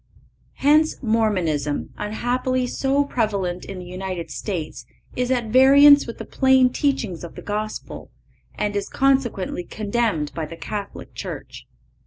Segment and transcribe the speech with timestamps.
[0.55, 4.83] Hence Mormonism, unhappily so prevalent in the United States,
[5.15, 8.09] is at variance with the plain teachings of the Gospel,
[8.55, 11.67] and is consequently condemned by the Catholic Church.